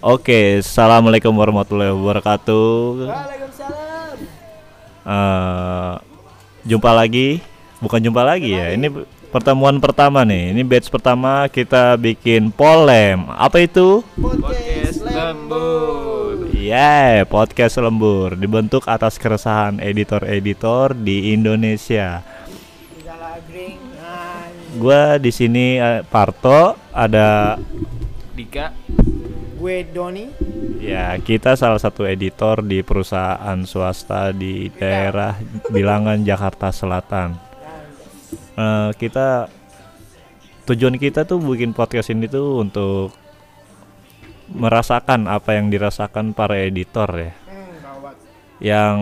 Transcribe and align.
Oke, 0.00 0.64
assalamualaikum 0.64 1.28
warahmatullahi 1.28 1.92
wabarakatuh. 1.92 3.04
Waalaikumsalam. 3.04 4.16
Eh, 5.04 5.94
jumpa 6.64 6.90
lagi, 6.96 7.44
bukan 7.84 8.00
jumpa 8.08 8.24
lagi 8.24 8.56
ya. 8.56 8.72
Ini 8.72 8.88
pertemuan 9.28 9.76
pertama 9.76 10.24
nih. 10.24 10.56
Ini 10.56 10.64
batch 10.64 10.88
pertama 10.88 11.44
kita 11.52 12.00
bikin 12.00 12.48
polem. 12.48 13.28
Apa 13.28 13.60
itu? 13.60 14.00
Podcast 14.16 15.04
lembur. 15.04 16.48
Iya, 16.48 17.28
podcast 17.28 17.76
lembur 17.76 18.40
dibentuk 18.40 18.88
atas 18.88 19.20
keresahan 19.20 19.84
editor-editor 19.84 20.96
di 20.96 21.36
Indonesia. 21.36 22.24
Gua 24.80 25.20
di 25.20 25.28
sini 25.28 25.76
eh, 25.76 26.00
Parto, 26.08 26.72
ada 26.88 27.60
Dika 28.32 28.72
gue 29.60 29.84
Doni. 29.92 30.24
ya 30.80 31.20
kita 31.20 31.52
salah 31.52 31.76
satu 31.76 32.08
editor 32.08 32.64
di 32.64 32.80
perusahaan 32.80 33.60
swasta 33.68 34.32
di 34.32 34.72
daerah 34.72 35.36
Bilangan 35.68 36.24
Jakarta 36.24 36.72
Selatan. 36.72 37.36
Eh, 38.56 38.90
kita 38.96 39.52
tujuan 40.64 40.96
kita 40.96 41.28
tuh 41.28 41.44
bikin 41.44 41.76
podcast 41.76 42.08
ini 42.08 42.24
tuh 42.24 42.64
untuk 42.64 43.12
merasakan 44.48 45.28
apa 45.28 45.60
yang 45.60 45.68
dirasakan 45.68 46.32
para 46.32 46.56
editor 46.56 47.12
ya. 47.20 47.32
Yang 48.60 48.98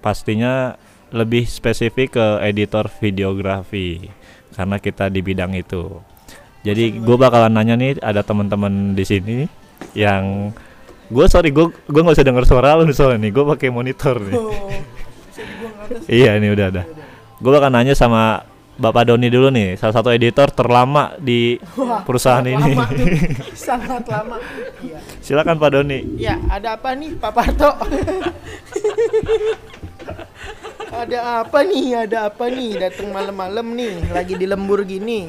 pastinya 0.00 0.80
lebih 1.12 1.44
spesifik 1.44 2.16
ke 2.16 2.26
editor 2.48 2.88
videografi 2.88 4.08
karena 4.56 4.80
kita 4.80 5.12
di 5.12 5.20
bidang 5.20 5.52
itu. 5.60 6.00
Jadi 6.64 7.04
gue 7.04 7.16
bakalan 7.20 7.52
nanya 7.52 7.76
nih 7.76 8.00
ada 8.00 8.24
teman-teman 8.24 8.96
di 8.96 9.04
sini 9.04 9.59
yang 9.96 10.54
gue 11.10 11.26
sorry 11.26 11.50
gue 11.50 11.66
gue 11.70 12.00
nggak 12.00 12.16
usah 12.16 12.26
denger 12.26 12.44
suara 12.46 12.78
lu 12.78 12.86
nih 12.86 12.94
soalnya 12.94 13.26
nih 13.26 13.32
gue 13.34 13.44
pakai 13.56 13.68
monitor 13.68 14.16
nih. 14.22 14.34
Oh, 14.38 14.70
iya 16.22 16.38
ini 16.38 16.50
udah 16.50 16.66
ada. 16.70 16.82
Gue 17.40 17.50
bakal 17.50 17.72
nanya 17.72 17.96
sama 17.96 18.46
Bapak 18.80 19.12
Doni 19.12 19.28
dulu 19.28 19.52
nih, 19.52 19.76
salah 19.76 19.92
satu 19.92 20.08
editor 20.08 20.48
terlama 20.56 21.12
di 21.20 21.60
Wah, 21.76 22.00
perusahaan 22.00 22.40
ini. 22.40 22.72
lama. 22.72 22.88
Sangat 23.68 24.08
lama. 24.08 24.40
Iya. 24.80 24.96
Silakan 25.20 25.60
Pak 25.60 25.70
Doni. 25.76 26.16
Ya, 26.16 26.40
ada 26.48 26.80
apa 26.80 26.96
nih, 26.96 27.12
Pak 27.12 27.28
Parto? 27.28 27.76
ada 31.04 31.44
apa 31.44 31.58
nih? 31.60 32.08
Ada 32.08 32.32
apa 32.32 32.48
nih? 32.48 32.70
Datang 32.80 33.12
malam-malam 33.12 33.66
nih, 33.76 34.16
lagi 34.16 34.40
di 34.40 34.48
lembur 34.48 34.80
gini. 34.88 35.28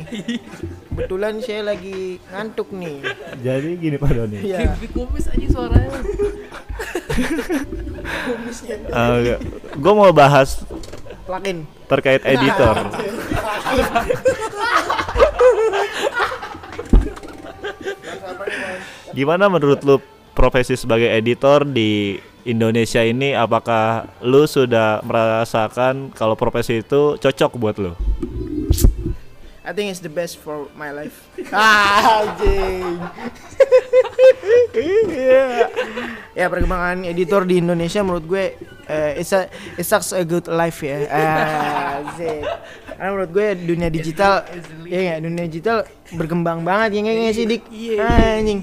Kebetulan 1.02 1.34
saya 1.42 1.62
lagi 1.66 2.22
ngantuk 2.30 2.70
nih. 2.78 3.02
Jadi 3.42 3.70
gini 3.82 3.96
Pak 3.98 4.12
Doni. 4.14 4.38
Iya. 4.46 4.78
kumis 4.94 5.26
aja 5.26 5.48
suaranya 5.50 5.98
Kumisnya 8.22 8.76
gue 9.78 9.94
mau 9.94 10.12
bahas 10.14 10.62
plugin. 11.26 11.66
terkait 11.90 12.22
editor. 12.24 12.76
Gimana 19.12 19.52
menurut 19.52 19.80
lu 19.84 20.00
profesi 20.32 20.80
sebagai 20.80 21.12
editor 21.12 21.68
di 21.68 22.16
Indonesia 22.48 23.04
ini 23.06 23.38
apakah 23.38 24.08
lu 24.24 24.48
sudah 24.50 25.04
merasakan 25.06 26.10
kalau 26.16 26.34
profesi 26.34 26.80
itu 26.82 27.20
cocok 27.20 27.52
buat 27.60 27.76
lu? 27.78 27.94
I 29.72 29.74
think 29.74 29.88
it's 29.88 30.04
the 30.04 30.12
best 30.12 30.36
for 30.36 30.68
my 30.76 30.92
life. 30.92 31.24
Ah, 31.56 32.28
anjing. 32.28 33.00
Iya. 34.76 35.72
ya 36.44 36.46
perkembangan 36.52 37.08
editor 37.08 37.48
di 37.48 37.64
Indonesia 37.64 38.04
menurut 38.04 38.28
gue 38.28 38.60
eh, 38.92 39.16
it's 39.16 39.32
a 39.32 39.48
it 39.80 39.88
sucks 39.88 40.12
a 40.12 40.28
good 40.28 40.52
life 40.52 40.84
ya. 40.84 41.08
Ah, 41.08 42.04
anjing. 42.04 42.44
Karena 43.00 43.10
menurut 43.16 43.32
gue 43.32 43.48
dunia 43.64 43.88
digital 43.88 44.44
ya 44.84 45.00
nggak, 45.08 45.20
dunia 45.24 45.44
digital 45.48 45.88
berkembang 46.20 46.68
banget 46.68 47.00
ya 47.00 47.08
nggak 47.08 47.16
nggak 47.16 47.36
sih 47.40 47.46
dik. 47.48 47.64
Ah, 47.96 48.44
Anjing. 48.44 48.60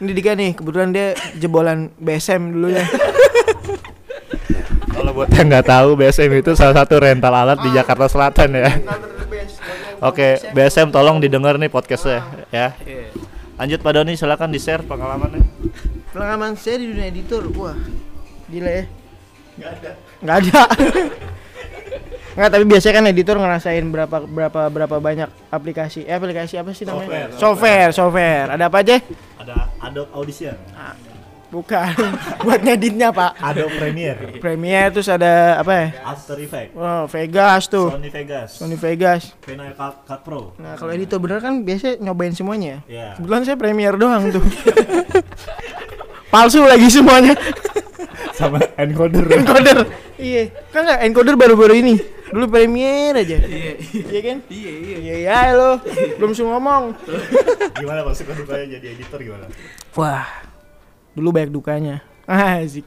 Ini 0.00 0.12
Dika 0.16 0.32
nih 0.40 0.50
kebetulan 0.56 0.88
dia 0.88 1.12
jebolan 1.36 1.92
BSM 2.00 2.56
dulu 2.56 2.72
ya. 2.72 2.84
Kalau 4.88 5.12
buat 5.12 5.28
yang 5.36 5.52
nggak 5.52 5.68
tahu 5.68 6.00
BSM 6.00 6.32
itu 6.40 6.56
salah 6.56 6.80
satu 6.80 6.96
rental 6.96 7.36
alat 7.36 7.60
di 7.60 7.68
Jakarta 7.76 8.08
Selatan 8.08 8.56
ya. 8.56 8.72
Oke, 10.04 10.36
BSM 10.52 10.92
tolong 10.92 11.16
didengar 11.22 11.56
nih 11.56 11.72
podcastnya 11.72 12.20
ya. 12.52 12.76
Iya. 12.84 13.08
Lanjut 13.56 13.80
Pak 13.80 13.92
Doni 13.96 14.12
silakan 14.20 14.52
di 14.52 14.60
share 14.60 14.84
pengalamannya. 14.84 15.40
Pengalaman 16.12 16.52
saya 16.60 16.76
di 16.76 16.92
dunia 16.92 17.08
editor, 17.08 17.48
wah 17.56 17.76
gila 18.52 18.70
ya. 18.70 18.84
Nggak 19.56 19.70
ada. 19.80 19.90
Nggak 20.20 20.36
ada. 20.36 20.62
Nggak, 22.36 22.50
tapi 22.52 22.64
biasanya 22.68 22.94
kan 23.00 23.04
editor 23.08 23.36
ngerasain 23.40 23.84
berapa 23.88 24.16
berapa 24.28 24.60
berapa 24.68 24.96
banyak 25.00 25.28
aplikasi. 25.48 26.04
Eh, 26.04 26.12
aplikasi 26.12 26.60
apa 26.60 26.76
sih 26.76 26.84
namanya? 26.84 27.32
Software, 27.32 27.40
Software, 27.40 27.90
software. 27.96 28.46
Ada 28.52 28.64
apa 28.68 28.78
aja? 28.84 28.96
Ada 29.40 29.56
Adobe 29.80 30.12
Audition, 30.12 30.56
Bukan. 31.46 31.88
Buat 32.44 32.60
ngeditnya, 32.62 33.14
Pak. 33.14 33.38
Adobe 33.38 33.74
Premiere, 33.76 34.38
Premiere 34.38 34.90
terus 34.90 35.06
ada 35.06 35.62
apa 35.62 35.72
ya? 35.72 35.86
After 36.02 36.36
Effects, 36.36 36.74
Oh, 36.74 37.04
Vegas 37.06 37.62
tuh. 37.66 37.86
Sony 37.90 38.10
Vegas, 38.10 38.48
Sony 38.58 38.76
Vegas. 38.76 39.22
Final 39.42 39.72
Cut, 39.72 39.94
Cut 40.04 40.20
Pro. 40.22 40.52
Nah, 40.58 40.74
kalau 40.74 40.90
editor 40.90 41.18
bener 41.18 41.38
kan 41.38 41.62
biasa 41.62 41.96
nyobain 41.98 42.34
semuanya. 42.34 42.82
Ya. 42.86 43.14
Kebetulan 43.14 43.42
saya 43.42 43.56
Premiere 43.56 43.96
doang 43.96 44.28
tuh. 44.28 44.42
Palsu 46.32 46.66
lagi 46.66 46.90
semuanya. 46.90 47.34
Sama 48.36 48.60
encoder. 48.76 49.24
encoder 49.32 49.78
iya 50.20 50.52
kan 50.68 50.84
nggak 50.84 51.00
encoder 51.08 51.34
baru-baru 51.40 51.72
ini 51.80 51.94
dulu 52.28 52.52
premiere 52.52 53.24
aja 53.24 53.38
iya 53.48 53.72
iya 53.80 54.20
kan 54.20 54.38
iya 54.52 54.72
iya 54.76 54.96
iya 55.00 55.14
iya 55.24 55.38
lo 55.56 55.80
belum 56.20 56.36
suruh 56.36 56.52
ngomong 56.52 56.92
gimana 57.76 58.04
Pak 58.04 58.12
suka 58.12 58.36
dukanya 58.36 58.76
jadi 58.76 58.92
editor 58.92 59.20
gimana? 59.24 59.48
wah 59.96 60.28
dulu 61.16 61.32
banyak 61.32 61.50
dukanya. 61.50 62.04
Asik. 62.28 62.84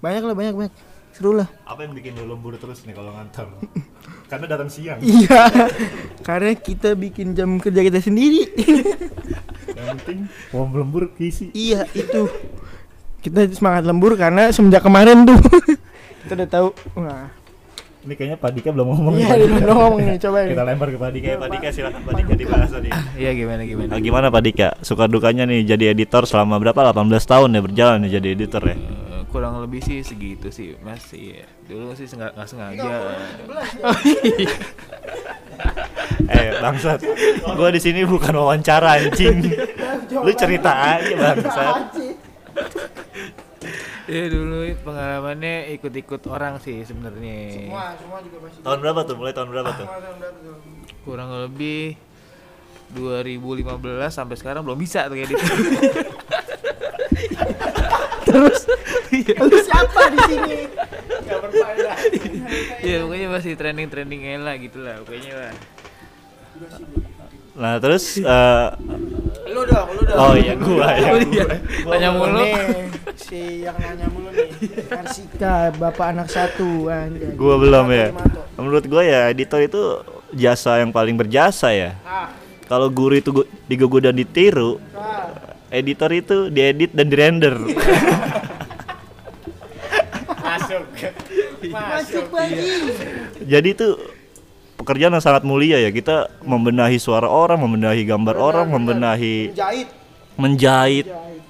Banyak 0.00 0.22
lah 0.24 0.34
banyak 0.34 0.54
banyak. 0.56 0.74
Seru 1.12 1.32
lah. 1.32 1.48
Apa 1.64 1.84
yang 1.84 1.92
bikin 1.96 2.12
lu 2.16 2.28
lembur 2.28 2.56
terus 2.56 2.84
nih 2.88 2.96
kalau 2.96 3.12
ngantor? 3.12 3.48
Karena 4.32 4.46
datang 4.48 4.68
siang. 4.72 4.98
iya. 5.04 5.48
Karena 6.24 6.52
kita 6.56 6.96
bikin 6.96 7.36
jam 7.36 7.60
kerja 7.60 7.80
kita 7.84 8.00
sendiri. 8.00 8.48
Yang 9.76 9.88
penting 10.02 10.18
mau 10.56 10.64
lembur 10.72 11.12
kisi. 11.14 11.52
iya 11.52 11.84
itu. 11.92 12.26
Kita 13.20 13.44
semangat 13.52 13.84
lembur 13.84 14.16
karena 14.16 14.48
semenjak 14.48 14.80
kemarin 14.80 15.28
tuh. 15.28 15.36
Kita 16.24 16.32
udah 16.32 16.48
tahu. 16.48 16.68
Wah 16.96 17.45
Ini 18.06 18.14
kayaknya 18.14 18.38
Pak 18.38 18.50
Dika 18.52 18.70
belum 18.70 18.86
ngomong. 18.88 19.14
iya 19.18 19.34
belum 19.34 19.66
ngomong 19.66 19.98
nih 20.00 20.16
coba 20.16 20.46
Kita 20.46 20.62
lempar 20.62 20.88
ke 20.88 20.96
Pak 20.96 21.10
Dika 21.10 21.28
ya 21.28 21.36
Pak 21.36 21.50
Dika 21.50 21.68
silakan 21.68 22.00
Pak 22.00 22.14
Dika 22.16 22.32
dibahas 22.34 22.70
tadi. 22.70 22.88
iya 23.16 23.30
gimana 23.32 23.62
gimana 23.62 23.88
Nah, 23.88 23.98
gimana 23.98 24.26
Pak 24.30 24.42
Dika? 24.42 24.68
Suka 24.80 25.04
dukanya 25.04 25.42
nih 25.42 25.66
jadi 25.66 25.90
editor 25.90 26.22
selama 26.22 26.56
berapa? 26.56 26.94
18 26.94 27.02
tahun 27.20 27.48
ya 27.50 27.60
berjalan 27.60 27.98
nih 28.00 28.10
jadi 28.14 28.28
editor 28.32 28.62
ya. 28.62 28.76
Eh, 28.76 29.22
kurang 29.26 29.58
lebih 29.58 29.82
sih 29.82 30.00
segitu 30.00 30.48
sih 30.48 30.78
mas 30.80 31.02
iya 31.10 31.44
dulu 31.62 31.92
sih 31.92 32.06
nggak 32.06 32.32
nggak 32.32 32.46
sengaja 32.46 32.86
eh 36.28 36.52
bangsat, 36.58 37.00
gua 37.54 37.68
di 37.68 37.80
sini 37.80 38.04
bukan 38.04 38.34
wawancara 38.34 39.00
anjing. 39.00 39.40
Lu 40.12 40.28
cerita 40.32 40.68
aja 40.68 41.14
bangsat. 41.16 41.95
Iya 44.06 44.24
dulu 44.30 44.56
pengalamannya 44.80 45.54
ikut-ikut 45.74 46.22
orang 46.26 46.58
sih 46.58 46.80
sebenarnya. 46.80 47.36
Semua 47.52 47.90
semua 47.94 48.18
juga 48.22 48.36
masih 48.40 48.58
Tahun 48.62 48.78
berapa 48.78 49.00
tuh? 49.02 49.14
Mulai 49.16 49.32
tahun 49.32 49.48
berapa 49.50 49.70
tuh? 49.74 49.88
kurang 51.02 51.30
lebih 51.30 51.94
2015 52.92 53.38
sampai 54.08 54.34
sekarang 54.34 54.62
belum 54.62 54.74
bisa 54.76 55.06
tuh 55.06 55.14
kayak 55.14 55.30
gitu. 55.30 55.42
Terus? 58.26 58.60
Lu 59.32 59.58
siapa 59.60 60.02
di 60.08 60.18
sini? 60.24 60.56
Berfaedah. 61.22 61.94
Iya 62.80 62.96
pokoknya 63.02 63.28
masih 63.28 63.52
trending 63.54 63.86
trending 63.86 64.22
lah 64.38 64.54
gitu 64.56 64.82
lah. 64.82 64.98
Pokoknya 65.02 65.32
lah 65.36 65.52
Nah, 67.56 67.80
terus 67.80 68.18
eh, 68.18 68.68
lu 69.48 69.62
dong 69.64 69.88
lu 69.94 70.02
dong. 70.04 70.18
Oh 70.18 70.34
iya 70.34 70.52
gua 70.54 70.88
ya. 71.00 71.08
Oh 71.08 71.18
iya, 71.18 71.44
Gua- 71.80 71.92
tanya 71.92 72.08
gua- 72.12 72.28
mulu. 72.28 72.44
Si 73.16 73.64
yang 73.64 73.76
nanya 73.80 74.06
mulu 74.12 74.28
nih. 74.30 74.48
Karsika 74.86 75.72
bapak 75.74 76.06
anak 76.12 76.28
satu 76.28 76.86
anjay. 76.86 77.32
Gua 77.34 77.56
belum 77.56 77.86
ya. 77.90 78.12
Menurut 78.56 78.84
gua 78.86 79.02
ya 79.02 79.20
editor 79.28 79.60
itu 79.60 79.80
jasa 80.32 80.78
yang 80.80 80.92
paling 80.92 81.16
berjasa 81.16 81.72
ya. 81.72 81.96
ah. 82.04 82.30
Kalau 82.66 82.90
guru 82.90 83.14
itu 83.14 83.30
gu- 83.30 83.48
digugu 83.66 84.02
dan 84.02 84.14
ditiru, 84.14 84.82
ah. 84.92 85.30
editor 85.70 86.10
itu 86.12 86.36
diedit 86.50 86.90
dan 86.92 87.06
dirender. 87.08 87.56
masuk. 90.36 90.84
Masuk 91.66 92.26
lagi. 92.30 92.70
Jadi 93.42 93.68
itu 93.70 93.88
pekerjaan 94.76 95.14
yang 95.14 95.24
sangat 95.24 95.42
mulia 95.42 95.78
ya. 95.78 95.90
Kita 95.90 96.28
membenahi 96.42 96.98
suara 96.98 97.26
orang, 97.26 97.58
membenahi 97.62 98.02
gambar 98.04 98.36
orang, 98.36 98.66
membenahi 98.70 99.54
jahit 99.54 99.88
menjahit, 100.36 101.08
menjahit 101.08 101.46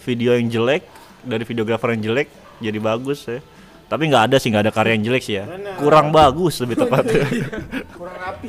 video 0.00 0.32
yang 0.32 0.48
jelek 0.48 0.82
dari 1.26 1.44
videografer 1.44 1.92
yang 1.92 2.02
jelek 2.12 2.28
jadi 2.62 2.78
bagus 2.80 3.28
ya. 3.28 3.40
Tapi 3.86 4.10
nggak 4.10 4.24
ada 4.32 4.36
sih 4.42 4.50
nggak 4.50 4.64
ada 4.66 4.72
karya 4.74 4.98
yang 4.98 5.04
jelek 5.12 5.22
sih 5.22 5.34
ya. 5.38 5.44
Benar. 5.46 5.76
kurang 5.78 6.06
bagus 6.10 6.58
lebih 6.64 6.76
tepatnya. 6.80 7.22
Kurang 7.94 8.16
rapi. 8.18 8.48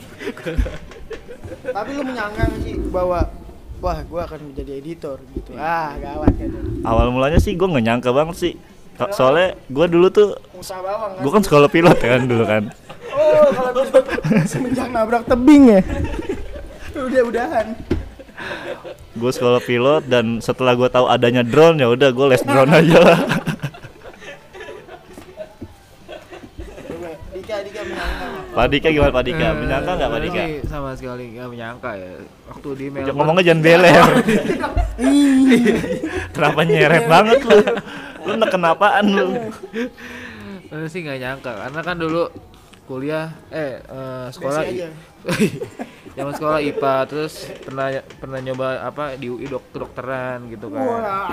Tapi 1.68 1.90
lu 1.94 2.02
menyangka 2.02 2.44
sih 2.64 2.76
bahwa 2.90 3.30
wah 3.78 4.00
gua 4.10 4.26
akan 4.26 4.50
menjadi 4.50 4.72
editor 4.82 5.22
gitu. 5.36 5.54
Ah 5.60 5.94
gawat 6.02 6.34
kan 6.34 6.50
awal 6.82 7.14
mulanya 7.14 7.38
sih 7.38 7.54
gue 7.54 7.68
nggak 7.68 7.86
nyangka 7.86 8.10
banget 8.16 8.36
sih. 8.40 8.54
So- 8.98 9.14
soalnya 9.14 9.54
gue 9.70 9.86
dulu 9.86 10.08
tuh 10.10 10.34
gue 10.34 11.30
kan. 11.30 11.44
sekolah 11.46 11.70
pilot 11.70 11.98
kan 12.02 12.26
dulu 12.26 12.44
kan. 12.48 12.64
Oh 13.14 13.50
kalau 13.54 13.84
gitu. 13.86 14.00
Semenjak 14.50 14.90
nabrak 14.90 15.24
tebing 15.30 15.78
ya. 15.78 15.82
Udah 16.98 17.22
udahan 17.30 17.68
gue 19.18 19.32
sekolah 19.34 19.62
pilot 19.66 20.04
dan 20.06 20.40
setelah 20.40 20.78
gue 20.78 20.90
tahu 20.90 21.10
adanya 21.10 21.42
drone 21.42 21.82
ya 21.82 21.90
udah 21.90 22.10
gue 22.14 22.26
les 22.30 22.44
drone 22.46 22.72
aja 22.72 22.98
lah. 23.02 23.20
Coba, 26.88 27.10
Dika 27.34 27.56
Dika 27.66 27.82
menyangka 27.82 28.26
nggak? 28.30 28.54
Pak 28.54 28.68
Dika 28.70 28.88
gimana 28.94 29.12
Pak 29.14 29.24
Dika? 29.26 29.46
Eh, 29.46 29.54
menyangka 29.58 29.92
nggak 29.98 30.10
Pak 30.10 30.22
Dika? 30.22 30.44
sama 30.70 30.90
sekali 30.94 31.24
nggak 31.34 31.50
menyangka 31.50 31.92
ya. 31.98 32.12
Waktu 32.48 32.70
di 32.78 32.86
Jangan 32.86 32.94
Melbourne 32.94 33.18
ngomongnya 33.18 33.44
jangan 33.44 33.62
beler. 33.66 34.06
Kenapa 36.36 36.60
nyeret 36.62 37.06
banget 37.10 37.40
lu? 37.42 37.58
Lu 38.28 38.32
neken 38.38 38.64
apaan 38.66 39.06
lu? 39.10 39.28
Bener 40.68 40.88
sih 40.92 41.00
nggak 41.02 41.20
nyangka 41.24 41.52
karena 41.58 41.80
kan 41.82 41.96
dulu 41.98 42.24
kuliah 42.86 43.34
eh 43.50 43.82
eh, 43.82 44.26
sekolah. 44.30 44.62
zaman 46.18 46.34
sekolah 46.34 46.60
IPA 46.60 46.96
terus 47.06 47.34
pernah 47.62 47.88
pernah 48.18 48.40
nyoba 48.42 48.68
apa 48.82 49.14
di 49.14 49.30
UI 49.30 49.46
dok 49.46 49.70
kedokteran 49.70 50.50
gitu 50.50 50.68
kan. 50.68 50.82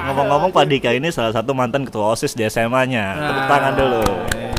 Ngomong-ngomong 0.05 0.53
Pak 0.53 0.65
Dika 0.67 0.93
ini 0.93 1.09
salah 1.09 1.33
satu 1.33 1.51
mantan 1.51 1.83
ketua 1.83 2.13
osis 2.13 2.33
di 2.33 2.45
SMA-nya 2.45 3.05
tepuk 3.17 3.45
tangan 3.49 3.73
dulu. 3.75 4.05
oh 4.05 4.21
iya. 4.29 4.53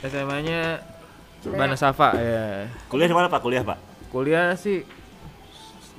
SMA-nya 0.00 0.60
Bana 1.48 1.74
Safa 1.74 2.14
ya 2.14 2.70
kuliah 2.86 3.06
di 3.06 3.14
mana 3.14 3.26
Pak? 3.26 3.40
Kuliah 3.40 3.62
Pak? 3.62 3.78
Kuliah 4.08 4.54
sih 4.54 4.86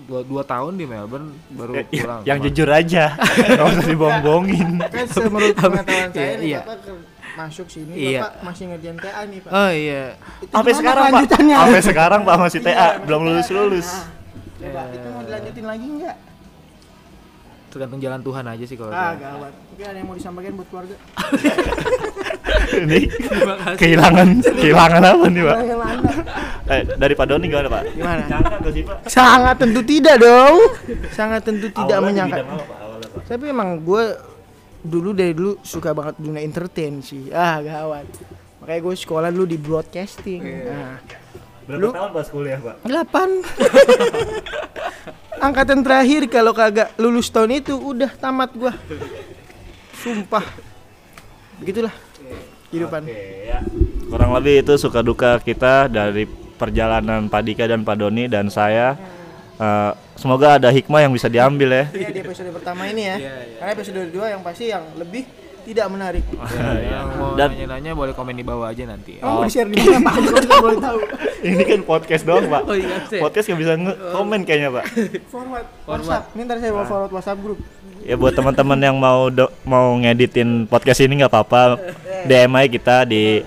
dua, 0.01 0.23
dua 0.23 0.41
tahun 0.41 0.73
di 0.73 0.87
Melbourne 0.87 1.35
baru 1.51 1.71
Eh, 1.75 1.85
iya, 1.91 2.01
pulang. 2.01 2.19
Yang 2.23 2.37
kemarin. 2.37 2.47
jujur 2.49 2.69
aja. 2.71 3.03
Nggak 3.49 3.65
usah 3.67 3.85
dibohong-bohongin. 3.85 4.67
Kan 4.81 5.05
menurut 5.27 5.53
pengetahuan 5.53 6.09
saya 6.09 6.33
nih 6.33 6.47
Iya. 6.47 6.59
bapak 6.63 6.77
ke- 6.79 7.03
masuk 7.31 7.67
sini 7.67 7.93
Iya. 7.95 8.19
bapak 8.21 8.31
masih 8.43 8.63
ngerjain 8.67 8.97
TA 8.97 9.21
nih 9.23 9.39
pak. 9.39 9.51
Oh 9.51 9.71
iya. 9.71 10.03
Itu 10.39 10.51
sampai 10.51 10.73
sekarang 10.73 11.03
Pak? 11.07 11.23
sampai 11.35 11.81
sekarang 11.81 12.21
Pak 12.23 12.35
masih 12.37 12.59
Iya, 12.59 12.67
TA 12.67 12.87
masih 12.87 13.03
belum 13.03 13.19
TA. 13.19 13.27
lulus 13.27 13.47
lulus. 13.49 13.89
Nah, 13.89 14.05
coba 14.61 14.81
itu 14.89 15.07
mau 15.09 15.21
dilanjutin 15.23 15.65
lagi 15.65 15.87
nggak? 15.95 16.17
Tergantung 17.69 17.99
jalan 17.99 18.19
Tuhan 18.19 18.45
aja 18.45 18.63
sih 18.65 18.75
kalau 18.75 18.89
ah 18.89 19.13
gawat. 19.13 19.53
Mungkin 19.69 19.85
ada 19.85 19.97
yang 19.97 20.07
mau 20.07 20.17
disampaikan 20.17 20.51
buat 20.53 20.67
keluarga? 20.67 20.95
Ini 22.79 22.99
kehilangan 23.75 24.27
kehilangan 24.43 25.01
apa 25.03 25.25
nih 25.27 25.43
Pak? 25.43 25.57
Eh, 26.67 26.81
dari 26.97 27.13
Pak 27.13 27.25
Doni 27.25 27.45
gimana 27.45 27.69
Pak? 27.69 27.83
Gimana? 27.93 28.23
Sangat 29.05 29.55
tentu 29.57 29.81
tidak 29.81 30.17
dong. 30.17 30.55
Sangat 31.09 31.41
tentu 31.41 31.67
tidak 31.67 31.97
Awalnya 31.97 32.25
menyangka. 32.25 32.35
bidang 32.35 32.49
apa, 32.51 32.63
Pak? 32.63 32.77
Awalnya, 32.79 33.07
Pak? 33.07 33.21
tapi 33.27 33.45
emang 33.47 33.69
gue 33.79 34.03
dulu 34.79 35.11
dari 35.11 35.35
dulu 35.35 35.59
suka 35.61 35.91
banget 35.91 36.15
dunia 36.19 36.41
entertain 36.43 37.03
sih. 37.03 37.29
Ah 37.31 37.59
gawat. 37.59 38.07
Makanya 38.63 38.79
gue 38.83 38.95
sekolah 38.95 39.29
dulu 39.31 39.45
di 39.47 39.57
broadcasting. 39.59 40.41
Nah, 40.43 40.99
berapa 41.67 41.79
Lu- 41.79 41.93
tahun 41.95 42.11
pas 42.11 42.27
kuliah 42.27 42.59
Pak? 42.59 42.75
Delapan. 42.83 43.29
Angkatan 45.47 45.79
terakhir 45.87 46.27
kalau 46.27 46.51
kagak 46.51 46.91
lulus 46.99 47.31
tahun 47.31 47.63
itu 47.63 47.79
udah 47.79 48.11
tamat 48.19 48.51
gua. 48.59 48.75
Sumpah. 49.95 50.43
Begitulah 51.63 51.95
kehidupan. 52.67 53.07
Oke, 53.07 53.47
ya. 53.47 53.59
Kurang 54.11 54.35
lebih 54.35 54.67
itu 54.67 54.73
suka 54.75 54.99
duka 54.99 55.39
kita 55.39 55.87
dari 55.87 56.27
perjalanan 56.59 57.31
Pak 57.31 57.41
Dika 57.47 57.63
dan 57.71 57.87
Pak 57.87 57.95
Doni 57.95 58.27
dan 58.27 58.51
saya. 58.51 58.99
Eh, 59.59 59.91
semoga 60.15 60.55
ada 60.55 60.69
hikmah 60.69 60.99
yang 60.99 61.11
bisa 61.11 61.27
diambil 61.27 61.67
ya. 61.69 61.83
Iya 61.91 62.09
di 62.09 62.19
episode 62.21 62.47
pertama 62.49 62.87
ini 62.87 63.03
ya 63.03 63.15
Iya, 63.17 63.33
iya. 63.35 63.55
karena 63.59 63.71
episode 63.73 63.97
kedua 64.05 64.25
yang 64.29 64.39
pasti 64.39 64.63
yang 64.65 64.87
lebih 64.95 65.27
tidak 65.61 65.85
menarik 65.85 66.23
yang 66.87 67.07
mau 67.13 67.35
Dan- 67.35 67.51
nanya-nanya 67.53 67.91
boleh 67.91 68.15
komen 68.15 68.33
di 68.33 68.41
bawah 68.41 68.65
aja 68.65 68.87
nanti 68.87 69.19
mau 69.19 69.43
di 69.43 69.51
share 69.51 69.67
di 69.67 69.75
mana 69.77 69.99
pak? 70.01 70.15
Boleh 70.63 70.79
tahu. 70.79 70.99
Ini 71.39 71.63
kan 71.65 71.79
podcast 71.83 72.23
doang 72.23 72.47
Pak. 72.47 72.61
Oh 72.63 72.73
iya. 72.73 72.97
Podcast 73.19 73.45
nggak 73.45 73.59
bisa 73.59 73.73
nge- 73.75 73.99
komen 74.09 74.39
kayaknya 74.43 74.69
Pak. 74.71 74.85
Forward, 75.27 75.27
Forward. 75.27 75.67
WhatsApp. 76.01 76.23
Ini 76.31 76.41
ntar 76.41 76.57
saya 76.57 76.71
mau 76.71 76.85
forward 76.85 77.11
WhatsApp 77.11 77.39
grup. 77.39 77.59
Ya 77.99 78.15
buat 78.15 78.31
teman-teman 78.31 78.79
yang 78.79 78.95
mau 78.95 79.27
do- 79.27 79.51
mau 79.61 79.91
ngeditin 79.93 80.65
podcast 80.65 80.99
ini 80.99 81.19
nggak 81.19 81.29
apa-apa. 81.29 81.75
DM 82.23 82.51
aja 82.55 82.67
kita 82.69 82.95
di 83.03 83.43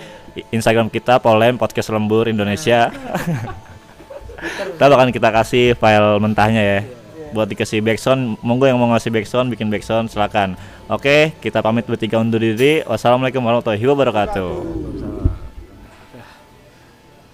Instagram 0.49 0.89
kita 0.89 1.17
Polem 1.19 1.57
Podcast 1.57 1.89
Lembur 1.89 2.29
Indonesia. 2.29 2.93
Kita 4.43 4.85
akan 4.91 5.11
kita 5.15 5.29
kasih 5.31 5.67
file 5.79 6.19
mentahnya 6.19 6.63
ya. 6.63 6.81
Buat 7.33 7.49
dikasih 7.49 7.81
backsound, 7.81 8.37
monggo 8.45 8.69
yang 8.69 8.77
mau 8.77 8.93
ngasih 8.93 9.09
backsound, 9.09 9.49
bikin 9.49 9.73
backsound 9.73 10.13
silakan. 10.13 10.53
Oke, 10.93 11.33
kita 11.41 11.65
pamit 11.65 11.89
bertiga 11.89 12.21
undur 12.21 12.43
diri. 12.43 12.85
Wassalamualaikum 12.85 13.41
warahmatullahi 13.41 13.87
wabarakatuh. 13.89 14.92